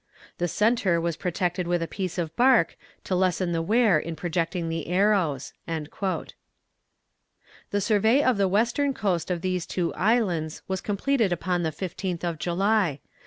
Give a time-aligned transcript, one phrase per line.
[0.39, 4.67] The centre was protected with a piece of bark, to lessen the wear in projecting
[4.67, 6.25] the arrows." The
[7.81, 12.39] survey of the western coast of these two islands was completed upon the 15th of
[12.39, 12.99] July.